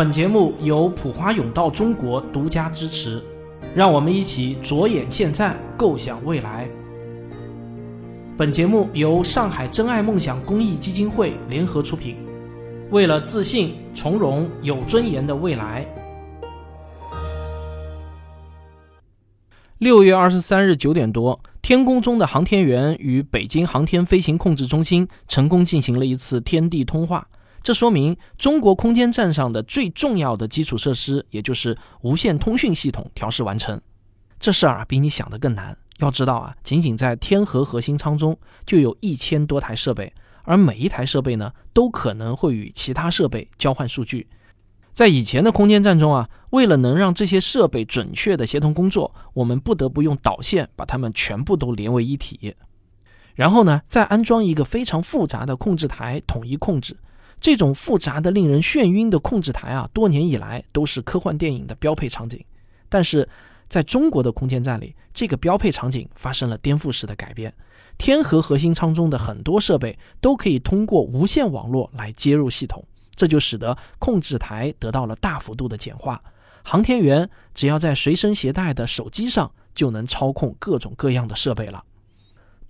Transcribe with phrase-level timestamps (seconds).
[0.00, 3.22] 本节目由普华永道中国独家支持，
[3.74, 6.66] 让我们一起着眼现在，构想未来。
[8.34, 12.16] 本节目由上海真爱梦想公益基金会联合出品，
[12.90, 15.86] 为了自信、从容、有尊严的未来。
[19.76, 27.28] 六月二十三日九点多，天宫中的航天员与北京航天飞行控制中心成功进行了一次天地通话。
[27.62, 33.80] 这说明中国空间站上的最重要的基础设施，也就是无线通讯系统调试完成。
[34.38, 35.76] 这事儿啊，比你想的更难。
[35.98, 40.10] 要知道啊，仅仅在天河核心舱中就有一千多台设备，
[40.44, 44.26] 而每一台设备呢，都可能会与其他设备交换数据。
[44.94, 52.56] 在以前的空间站中啊，为了能让这些设备准确的协同工作，我们不得不用导线把它们全部都连为一体，
[53.34, 56.96] 然后呢，再安装一个非常复杂的控制台，统一控制。
[57.40, 62.44] 这种复杂的、令人眩晕的控制台啊，多年以来都是科幻电影的标配场景。
[62.88, 63.26] 但是，
[63.68, 67.52] 在中国的空间站里，这个标配场景发生了颠覆式的改变。
[67.96, 72.82] 天河核心舱中的很多设备都可以通过无线网络来接入系统，
[73.14, 76.22] 这就使得控制台得到了大幅度的简化。
[76.62, 81.84] 航天员只要在随身携带的手机上就能操控各种各样的设备了。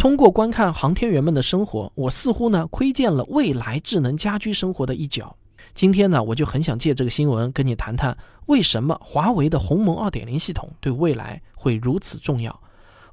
[0.00, 5.36] 通过观看航天员们的生活，我似乎呢窥见了未来智能家居生活的一角。
[5.74, 12.62] 今天呢，我就很想借这个新闻跟你谈谈，为什么华为的鸿蒙2.0系统对未来会如此重要。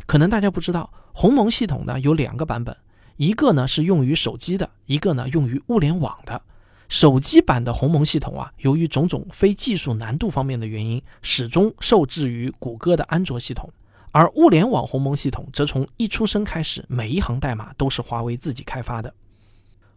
[0.05, 2.73] 可能大家不知道，鸿蒙系统呢有两个版本，
[3.17, 6.41] 一个呢是用于手机的，一个呢用于物联网的。
[6.87, 13.69] 手机版的鸿蒙系统啊，由于种种非技术难度方面的原因，始终受制于谷歌的安卓系统。
[14.11, 19.13] 而物联网鸿蒙系统则从一出生开始，每一行代码都是华为自己开发的。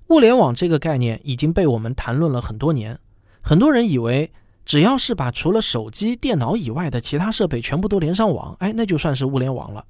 [0.08, 2.98] 物联网这个概念已经被我们谈论了很多年，
[3.40, 4.30] 很多人以为
[4.66, 9.84] 只要是把除了手机、电脑以外的其他设备全部都连上网，哎，那就算是物联网了。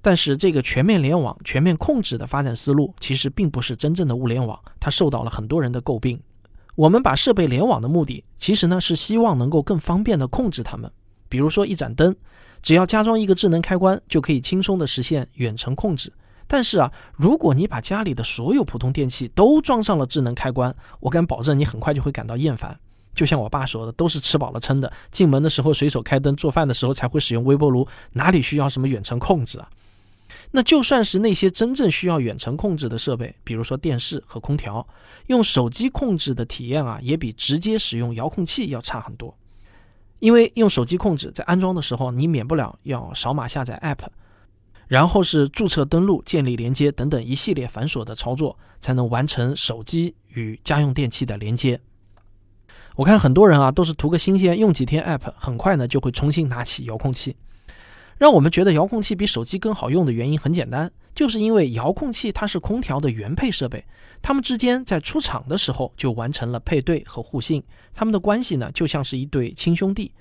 [0.00, 6.20] 但是这个全面联网、全面控制的发展思路，其实并不是真正的物联网，它受到了很多人的诟病。
[6.74, 10.90] 我们把设备联网的目的，其实呢是希望能够更方便的控制它们，
[11.32, 12.14] 比如说一盏灯。
[12.60, 16.12] 只要加装一个智能开关，就可以轻松的实现远程控制。
[16.46, 22.78] 但是啊，如果你把家里的所有普通电器都装上了智能开关，我敢保证你很快就会感到厌烦。
[23.14, 29.68] 就像我爸说的，都是吃饱了撑的，进门的时候随手开灯，做饭的时候才会使用微波炉，哪里需要什么远程控制啊？
[30.52, 34.86] 那就算是那些真正需要远程控制的设备，比如说电视和空调，
[35.26, 39.34] 用手机控制的体验啊，也比直接使用遥控器要差很多。
[40.22, 44.06] 因为用手机控制，在安装的时候，你免不了要扫码下载 App，
[44.86, 51.80] 然后是注册登录、建立连接等等一系列繁琐的操作，才能完成手机与家用电器的连接。
[52.94, 57.34] 我看很多人啊，都是图个新鲜，用几天 App，很快呢就会重新拿起遥控器。
[58.16, 63.84] 让我们觉得遥控器比手机更好用的原因很简单，就是因为遥控器它是空调的原配设备，
[64.20, 67.62] 它们之间在出厂的时候就完成了配对和互信，
[67.94, 70.12] 它们的关系呢就像是一对亲兄弟。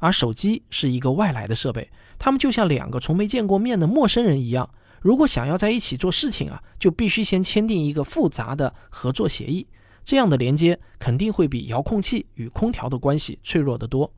[0.00, 4.70] 而手机是一个外来的设备，它们就像两个从没见过面的陌生人一样，
[5.00, 9.66] 如果想要在一起做事情啊，就必须先签订一个复杂的合作协议，
[10.04, 14.10] 这样的连接肯定会比遥控器与空调的关系脆弱得多。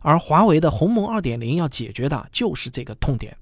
[0.00, 3.36] 而华为的鸿蒙2.0要解决的就是这个痛点。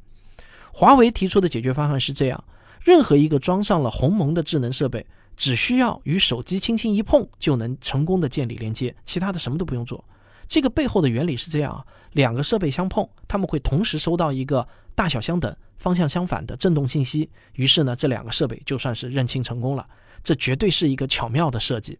[0.76, 2.44] 华为提出的解决方案是这样：
[2.82, 10.04] 任何一个装上了鸿蒙的智能设备，只需要与手机轻轻一碰，就能成功的建立连接，其他的什么都不用做。
[10.48, 19.86] 这个背后的原理是这样啊：两个设备相碰，他们会同时收到一个大小相等、方向相反的振动信息，于是呢，这两个设备就算是认清成功了。
[20.24, 21.96] 这绝对是一个巧妙的设计。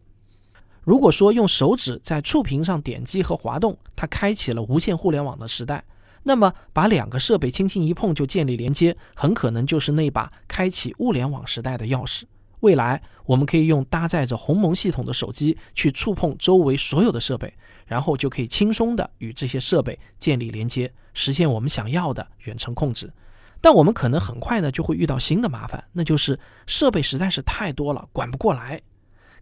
[0.83, 5.85] 如果说用手指在触屏上点击和滑动，它开启了无线互联网的时代，
[6.25, 12.25] 那么把两个设备轻轻一碰就建立连接，很可能就是那把开启物联网时代的钥匙。
[12.61, 17.53] 未来我们可以用搭载着鸿蒙系统的手机去触碰周围所有的设备，
[17.87, 23.13] 然后就可以轻松的与这些设备建立连接，实现我们想要的远程控制。
[23.61, 28.81] 但我们可能很快呢就会遇到新的麻烦，那就是设备实在是太多了，管不过来。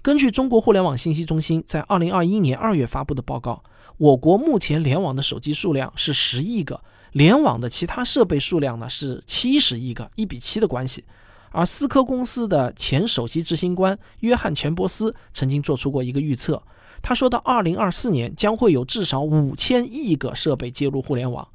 [0.00, 3.62] 根据中国互联网信息中心在二零二一年二月发布的报告，
[4.02, 6.82] 我国目前联网的手机数量是十亿个，
[7.12, 11.04] 联网的其他设备数量呢是七十亿个，一比七的关系。
[11.52, 16.60] 而思科公司的前首席执行官约翰钱伯斯曾经做出过一个预测，
[17.00, 21.46] 他说到二零二四年将会有至少五千亿个设备接入互联网。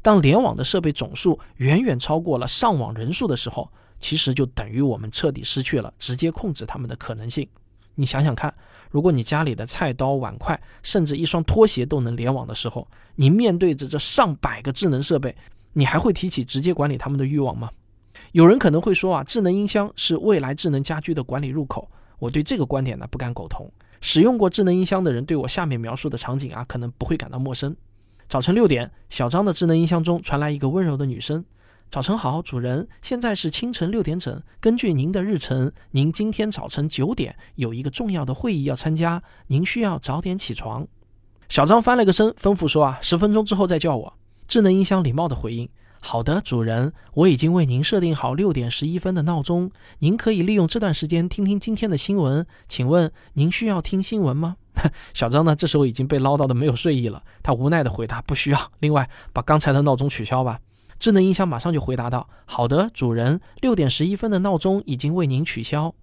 [0.00, 3.68] 当联网的设备总数远远超过了上网人数的时候，
[3.98, 7.48] 其实就等于我们彻底失去了直接控制它们的可能性。
[7.96, 8.54] 你想想看，
[8.90, 15.34] 如果你家里的菜刀、碗筷，甚至一双拖鞋都能联网的时候，你面对着这上百个智能设备，
[15.72, 17.70] 你还会提起直接管理他们的欲望吗？
[18.32, 21.88] 有人可能会说啊，智能音箱是未来智能家居的管理入口。
[22.18, 23.70] 我对这个观点呢不敢苟同。
[24.00, 27.74] 使用过智能音箱的人对我下面描述的场景啊，可能不会感到陌生。
[28.28, 31.44] 早晨六点，小张的智能音箱中传来一个温柔的女声
[31.88, 34.42] ：“早晨好，主人，现在是清晨六点整。
[34.60, 40.86] 根据您的日程，您今天早晨九点有一个重要的会议要参加，您需要早点起床。”
[41.48, 44.12] 小张翻了个身，吩咐说：“啊，十分钟之后再叫我。”
[44.48, 45.68] 智能音箱礼貌的回应。
[46.00, 52.44] 好的，主人，我已经为您设定好六点十一分的闹钟，您可以利用这段时间听听今天的新闻。
[52.68, 54.56] 请问您需要听新闻吗？
[55.14, 55.56] 小张呢？
[55.56, 60.60] 这时候已经被唠叨的没有睡意了，他无奈的回答：“不需要。”另外，把刚才的闹钟取消吧。
[60.98, 65.94] 智能音箱马上就回答道：“好的，主人，六点十一分的闹钟已经为您取消。”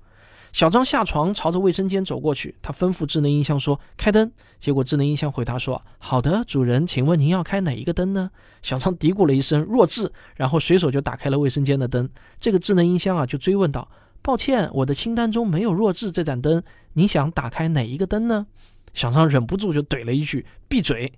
[0.53, 2.55] 小张下床，朝着卫生间走过去。
[2.61, 8.29] 他吩咐智能音箱说：“开灯。”结果智能音箱回答说：“好的，主人，请问您要开哪一个灯呢？”
[8.61, 12.07] 小张嘀咕了一声：“弱智。”然后随手就打开了卫生间的灯。
[12.39, 13.89] 这个智能音箱啊，就追问道
[14.21, 16.61] ：“抱歉，我的清单中没有弱智这盏灯。
[16.93, 18.45] 你想打开哪一个灯呢？”
[18.93, 21.11] 小张忍不住就怼了一句：“闭嘴。”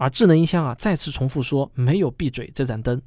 [0.00, 3.00] 而智能音箱啊，再次重复说：“没有闭嘴这盏灯。”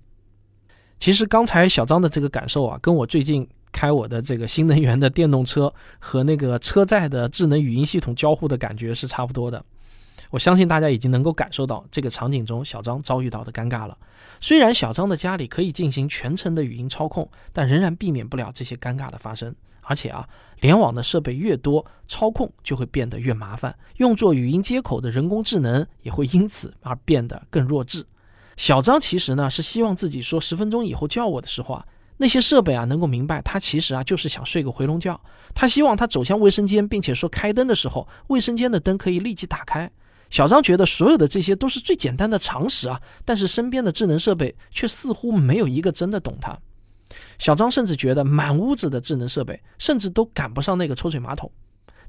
[1.00, 3.50] 其实刚才小张的这个感受啊，跟我最近。
[3.76, 9.66] 开我的这个新能源的电动车和那个车载的智能语音系统交互的感觉是差不多的。
[10.30, 13.98] 我相信大家已经能够感受到这个场景中小张遭遇到的尴尬了。
[14.40, 19.56] 虽然小张的家里可以进行全程的语音操控，但仍然避免不了这些尴尬的发生。
[19.84, 20.28] 而且啊，
[20.62, 28.06] 联网的设备越多，操控就会变得越麻烦，用作语音接口的人工智能也会因此而变得更弱智。
[28.56, 31.86] 小张其实呢是希望自己说十分钟以后叫我的时候啊。
[32.18, 35.20] 那些设备啊，能够明白他其实啊就是想睡个回笼觉。
[35.56, 39.92] 他希望他走向卫生间，并且说开灯的时候，卫生间的灯可以立即打开。
[40.30, 46.58] 小张觉得所有的这些都是最简单的常识啊，但是身边的智能设备却似乎没有一个真的懂他。
[47.44, 51.52] 小张甚至觉得满屋子的智能设备，甚至都赶不上那个抽水马桶。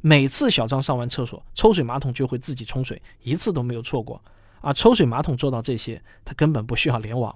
[0.01, 4.23] 每次小张上完厕所，抽水马桶就会自己冲水，一次都没有错过。
[4.61, 7.35] 而抽水马桶做到这些，它根本不需要联网。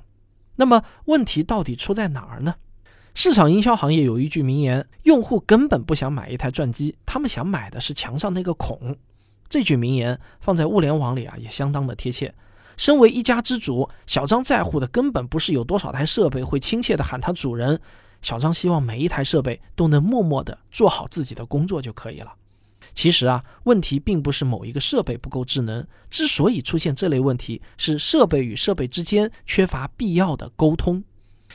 [0.54, 2.54] 那么问题到底出在哪儿呢？
[3.14, 8.96] 市场营销行业有一句名言：用户根本不想买一台转机，他们想买的是墙上那个孔。
[9.48, 12.32] 这句名言放在物联网里啊，也相当的贴切。
[12.78, 17.78] 身为一家之主，小张在乎的根本不是有多少台设备会亲切的喊他主人，
[18.22, 22.32] 小张希望每一台设备都能默默的做好自己的工作就可以了。
[22.94, 31.02] 其实啊，问题并不是某一个设备不够智能，之所以出现这类问题，是设备与设备之间缺乏必要的沟通。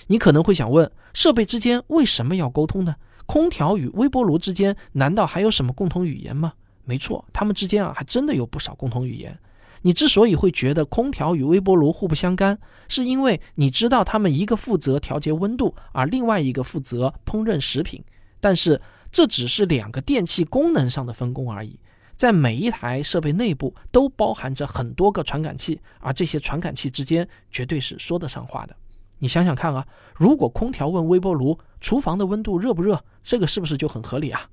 [0.07, 2.95] 你可能会想问，设备之间为什么要沟通呢？
[3.25, 6.53] 空调与微波炉之间难道还有什么共同语言吗？
[6.83, 9.39] 没错，它们之间啊还真的有不少共同语言。
[9.83, 12.57] 你之所以会觉得空调与微波炉互不相干，
[12.89, 18.03] 是因为你知道它们一个负责调节温度，而另外一个负责烹饪食品。
[18.39, 18.81] 但是
[19.11, 21.79] 这只是两个电器功能上的分工而已，
[22.15, 28.75] 在每一台设备内部都包含着很多个传感器，而这些传感器之间绝对是说得上话的。
[29.19, 29.85] 你想想看啊，
[30.15, 34.49] 如果空调问微波炉厨房的温度热不热，这个是不是就很合理啊？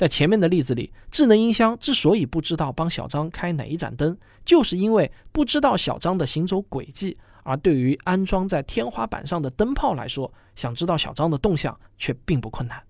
[0.00, 4.16] 在前面的例子里，智能音箱之所以不知道帮小张开哪一盏灯，
[4.46, 7.18] 就是因为不知道小张的行走轨迹。
[7.42, 12.82] 而对于安装在天花板上的灯泡来说，想知道小张的动向却并不困难。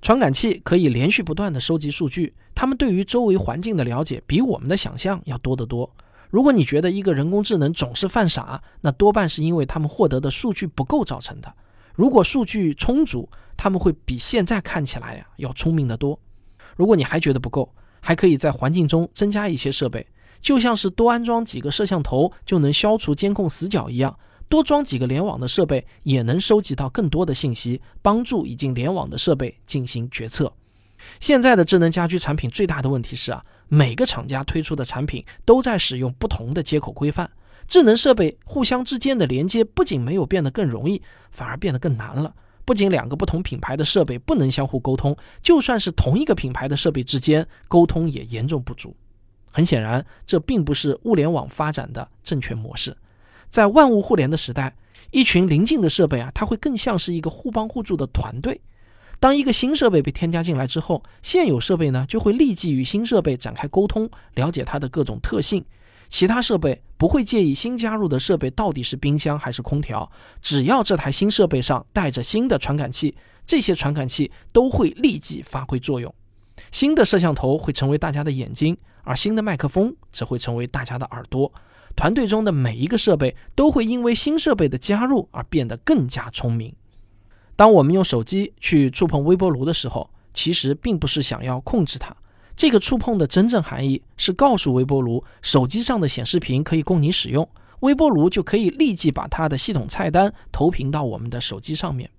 [0.00, 5.94] 传感器可以连续不断地收集数据，他们对于周围环境的了解比我们的想象要多得多。
[6.30, 11.54] 如果你觉得一个人工智能总是犯傻，那多半是因为他们获得的数据不够造成的。
[11.94, 13.28] 如果数据充足，
[13.58, 16.18] 他们会比现在看起来呀要聪明得多。
[16.80, 20.06] 如果你还觉得不够，还可以在环境中增加一些设备，
[20.40, 24.18] 就像是多安装几个摄像头就能消除监控死角一样，
[24.48, 30.50] 多装几个联网的设备也能收集到更多的信息，帮助已经联网的设备进行决策。
[31.20, 33.44] 现在的智能家居产品最大的问题是啊。
[33.72, 37.30] 每个厂家推出的产品都在使用不同的接口规范，
[37.68, 42.34] 智能设备互相之间的连接不仅没有变得更容易，反而变得更难了。
[42.70, 48.94] 不仅两个不同品牌的设备不能相互沟通，就算是同一个品牌的设备之间沟通也严重不足。
[49.50, 52.96] 很显然，这并不是物联网发展的正确模式。
[53.48, 54.76] 在万物互联的时代，
[55.10, 58.60] 一群邻近的设备啊，它会更像是一个互帮互助的团队。
[59.18, 65.64] 当一个新设备被添加进来之后，现有设备呢就会立即与新设备展开沟通，了解它的各种特性。
[66.10, 70.10] 其他设备不会介意新加入的设备到底是冰箱还是空调，
[70.42, 76.12] 只要这台新设备上带着新的传感器，这些传感器都会立即发挥作用。
[76.72, 81.50] 新的摄像头会成为大家的眼睛，而新的麦克风则会成为大家的耳朵。
[81.96, 86.74] 团队中的每一个设备都会因为新设备的加入而变得更加聪明。
[87.56, 92.14] 当我们用手机去触碰微波炉的时候，其实并不是想要控制它。
[92.60, 97.48] 这个触碰的真正含义是告诉微波炉，手机上的显示屏可以供你使用，
[97.80, 102.10] 微波炉就可以立即把它的系统菜单投屏到我们的手机上面。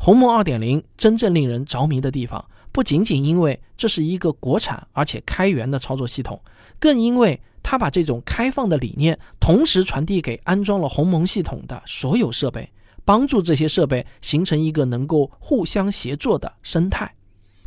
[0.00, 6.40] 鸿蒙2.0真正令人着迷的地方，不仅仅因为这是一个国产而且开源的操作系统，
[6.80, 12.68] 更因为它把这种开放的理念同时传递给安装了鸿蒙系统的所有设备，
[13.04, 17.14] 帮助这些设备形成一个能够互相协作的生态。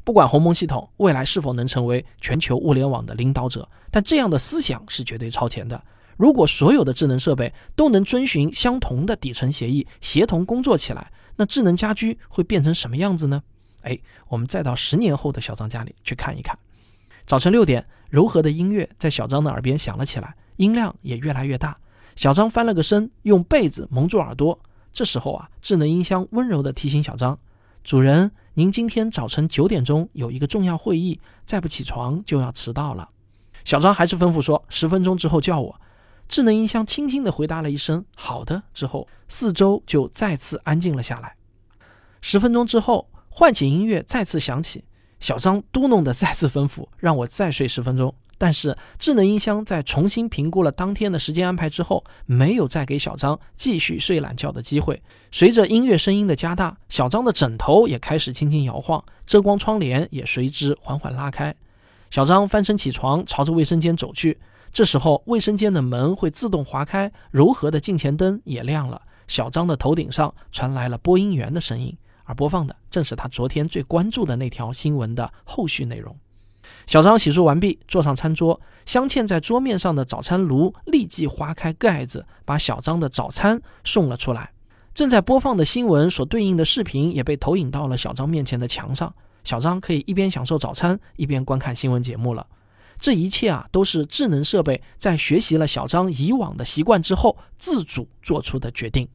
[0.10, 5.80] 不管鸿蒙系统未来是否能成为全球物联网的领导者，但这样的思想是绝对超前的。
[6.18, 13.44] 如果所有的智能设备都能遵循相同的底层协议，协同工作起来，那智能家居会变成什么样子呢？
[13.82, 14.00] 哎，
[14.30, 16.58] 我们再到十年后的小张家里去看一看。
[17.28, 21.78] 早晨六点，柔和的音乐在小张的耳边响了起来，音量也越来越大。
[22.16, 24.60] 小张翻了个身，用被子蒙住耳朵。
[24.92, 27.38] 这时候啊，智能音箱温柔地提醒小张
[27.83, 33.09] ：“主人，您今天早晨九点钟有一个重要会议，再不起床就要迟到了。”
[33.65, 35.81] 小张还是吩咐说：“十分钟之后叫我。”
[36.27, 41.36] 智能音箱轻轻地回答了一声“好的”之后，四周就再次安静了下来。
[42.21, 44.83] 十分钟之后，唤醒音乐再次响起，
[45.19, 48.13] 小张嘟哝的再次吩咐让我再睡十分钟。
[48.39, 55.00] 但是智能音箱在重新评估了当天的时间安排之后，没有再给小张继续睡懒觉的机会。
[55.29, 61.53] 随着音乐声音的加大，小张的枕头也开始轻轻摇晃，遮光窗帘也随之缓缓拉开。
[62.10, 64.39] 小张翻身起床，朝着卫生间走去。
[64.72, 69.01] 这时候，卫生间的门会自动划开，柔和的镜前灯也亮了。
[69.27, 76.15] 小张的头顶上传来了播音员的声音，而播放的正是他昨天最关注的那条新闻的后续内容。
[76.88, 84.51] 小张洗漱完毕，坐上餐桌，镶嵌在桌面上的早餐炉立即划开盖子，把小张的早餐送了出来。
[84.93, 89.13] 正在播放的新闻所对应的视频也被投影到了小张面前的墙上。
[89.43, 92.45] 小张可以一边享受早餐，一边观看新闻节目了。
[92.99, 99.07] 这一切啊，都是智能设备在学习了小张以往的习惯之后，自主做出的决定。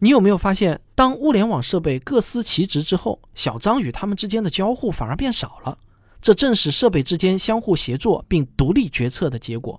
[0.00, 5.78] 你有没有发现，当物联网设备各司其职之后，小张与他们之间的交互反而变少了？
[6.24, 9.78] 这正是设备之间相互协作并独立决策的结果。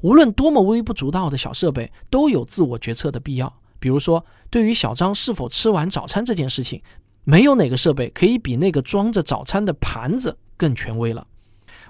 [0.00, 3.52] 无论多么微不足道的小设备，都有自我决策的必要。
[3.78, 6.82] 比如说，对于小张是否吃完早餐这件事情，
[7.22, 11.24] 没有哪个设备可以比那个装着早餐的盘子更权威了。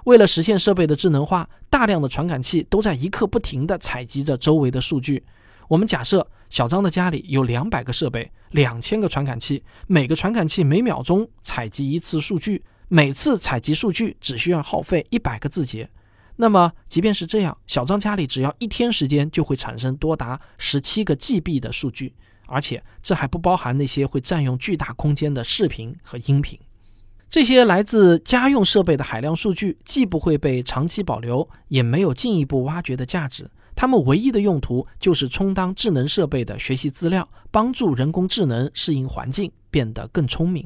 [0.03, 5.23] 为了实现设备的智能化，大量的传感器都在一刻不停地采集着周围的数据。
[5.67, 15.89] 我们假设小张的家里有两百个设备，两千个传感器，每个传感器每秒钟采集一次数据，每次采集数据只需要耗费一百个字节。
[16.37, 22.13] 那么，即便是这样，小张家里只要一天时间就会产生多达十七个 GB 的数据，
[22.47, 26.59] 而且这还不包含那些会占用巨大空间的视频和音频。
[27.29, 33.49] 这些来自家用设备的海量数据，既不会被长期保留，也没有进一步挖掘的价值。
[33.75, 40.65] 它们唯一的用途就是充当智能设备的学习资料，帮助人工智能适应环境，变得更聪明。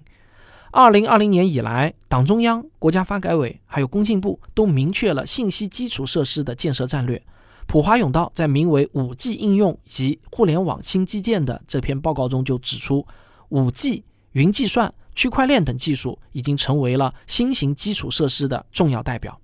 [0.71, 7.21] 二零二零年以来，党中央、国家发改委还有工信部都明确了信息基础设施的建设战略。
[7.65, 13.05] 普华永道在名为《五 G 应用及互联网新基建》的这篇报告中就指出，
[13.49, 14.93] 五 G、云计算。
[15.15, 19.37] 区块链等技术已经成为了新型基础设施的重要代表，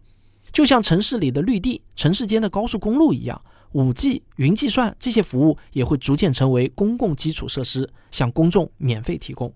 [0.54, 3.42] 就像城市里的绿地、城市间的高速公路一样
[3.74, 9.54] ，5G、云计算这些服务也会逐渐成为公共基础设施，向公众免费提供。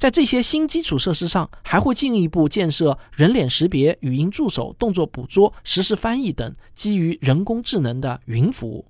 [0.00, 8.86] 在这些新基础设施上，还会进一步建设人脸识别、语音助手、动作捕捉、实时翻译等基于人工智能的云服务。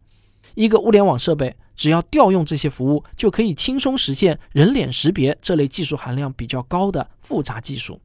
[0.55, 1.57] 一个物联网设备。
[1.75, 7.99] 只要调用这些服务，就可以轻松实现人脸识别这类技术含量比较高的复杂技术。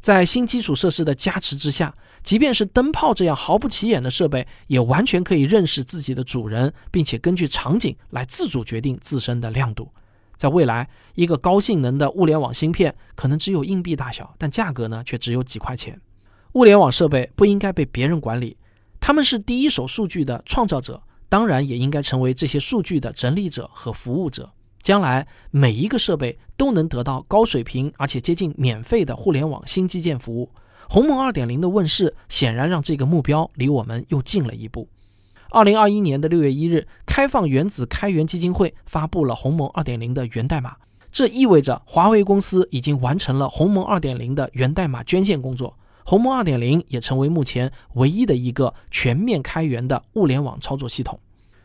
[0.00, 9.88] 在新基础设施的加持之下，即便是灯泡这样毫不起眼的设备，也完全可以认识自己的主人，并且根据场景来自主决定自身的亮度。
[10.44, 15.98] 在未来，一个高性能的物联网芯片可能只有硬币大小，但价格呢却只有几块钱。
[16.52, 18.58] 物联网设备不应该被别人管理，
[19.00, 21.02] 他们是第一手数据的创造者。
[21.30, 24.52] 当然也应该成为这些数据的整理者和服务者。
[24.82, 30.50] 将来每一个设备都能得到高水平而且接近免费的互联网新基建服务。
[30.90, 34.86] 鸿蒙2.0的问世显然让这个目标离我们又近了一步。
[35.50, 40.76] 二零二一年的六月一日，开放原子开源基金会发布了鸿蒙2.0的源代码，
[41.12, 45.76] 这意味着华为公司已经完成了鸿蒙2.0的源代码捐献工作。
[46.04, 51.18] 鸿蒙2.0也成为目前唯一的一个全面开源的物联网操作系统。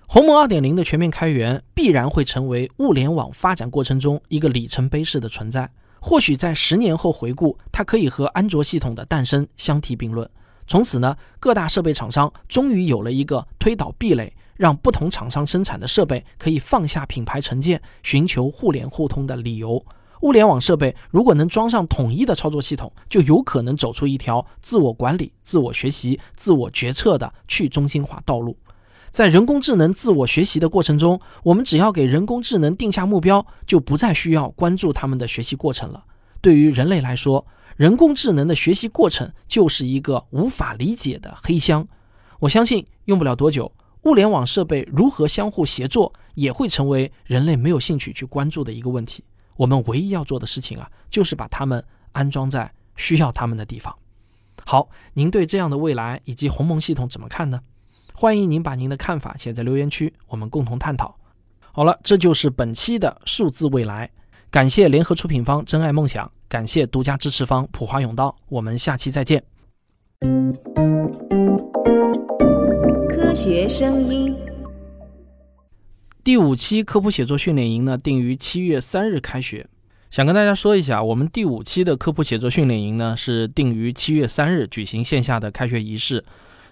[0.08, 5.70] 鸿蒙2.0的全面开源必然会成为物联网发展过程中一个里程碑式的存在。
[6.00, 10.30] 或许在十年后回顾，它可以和安卓系统的诞生相提并论。
[10.70, 19.84] 从此呢，各大设备厂商终于有了一个推倒壁垒，让不同厂商生产的设备可以放下品牌成见，寻求互联互通的理由。
[20.22, 28.56] 物联网设备如果能装上统一的操作系统，就有可能走出一条自我管理、自我学习、自我决策的去中心化道路。
[29.10, 36.04] 在人工智能自我学习的过程中，我们只要给人工智能定下目标，就不再需要关注他们的学习过程了。
[36.42, 41.88] 对于人类来说，人工智能的学习过程就是一个无法理解的黑箱。
[42.40, 43.72] 我相信用不了多久，
[44.04, 49.24] 物联网设备如何相互协作，也会成为人类没有兴趣去关注的一个问题。
[49.56, 53.94] 我们唯一要做的事情啊，就是把它们安装在需要它们的地方。
[54.66, 57.60] 好，您对这样的未来以及鸿蒙系统怎么看呢？
[58.14, 61.18] 欢迎您把您的看法写在留言区，我们共同探讨。
[61.72, 64.10] 好了，这就是本期的数字未来。
[64.52, 68.36] 感谢联合出品方真爱梦想，感谢独家支持方普华永道。
[68.48, 69.44] 我们下期再见。
[73.08, 74.36] 科学声音。
[76.24, 79.68] 第五期科普写作训练营呢，定于七月三日开学。
[80.10, 86.26] 想跟大家说一下，我们第五期的科普写作训练营呢，是定于七月三日举行线下的开学仪式。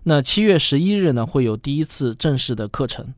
[0.06, 3.14] 那七月十一日呢，会有第一次正式的课程。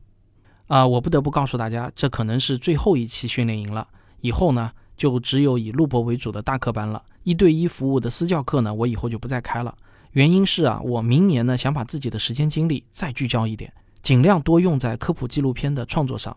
[0.66, 3.88] 啊，我不得不告诉大家，这可能是最后一期训练营了。
[4.20, 7.02] 以后呢，就只有以录播为主的大课班了。
[7.22, 9.76] 一对一服务的私教课呢，我以后就不再开了。
[10.12, 13.72] 原因是啊，我明年呢，想把自己的时间精力再聚焦一点。
[14.02, 16.36] 尽量多用在科普纪录片的创作上。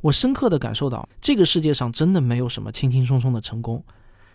[0.00, 3.82] 我深刻地感受到，这个世界上真的没有什么轻轻松松的成功。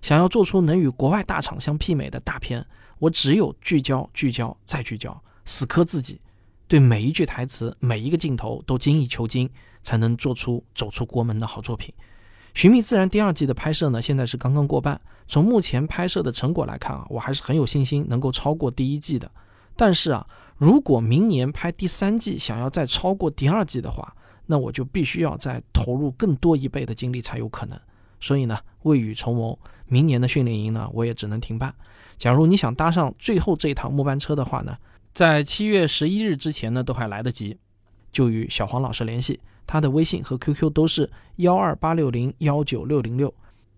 [0.01, 2.65] 想要做出能与国外大厂相媲美的大片，
[2.98, 6.21] 我只有聚焦、聚焦再聚焦，死磕自己，
[6.67, 9.50] 对每一句台词、每一个镜头都精益求精，
[9.83, 11.93] 才能做出走出国门的好作品。
[12.53, 14.99] 《寻觅自然》第二季的拍摄呢，现在是刚刚过半。
[15.27, 19.31] 从目前拍摄的成果来看啊，我还是很有信心能够超过第一季的。
[19.75, 20.27] 但是啊。
[20.57, 27.75] 如果明年拍第三季，想要再超过第二季的话，那我就必须要再投入更多一倍的精力才有可能。
[28.19, 31.73] 所以呢，未雨绸缪，明年的训练营呢，我也只能停办。
[32.15, 34.77] 假如你想搭上最后这一趟末班车的话呢，
[35.15, 37.57] 在七月十一日之前呢，都还来得及，
[38.11, 39.39] 就与小黄老师联系，
[39.71, 43.34] 他的微信和 QQ 都是幺二八六零幺九六零六。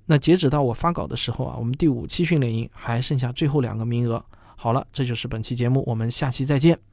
[0.08, 4.26] 那截止到我发稿的时候啊，我们第五期训练营还剩下最后两个名额。
[4.56, 6.93] 好了，这就是本期节目，我们下期再见。